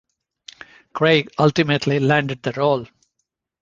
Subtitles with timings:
[0.93, 2.87] Craig ultimately landed the role.